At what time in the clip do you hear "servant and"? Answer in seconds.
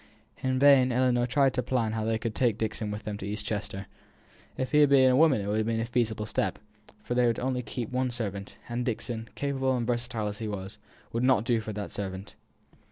8.09-8.83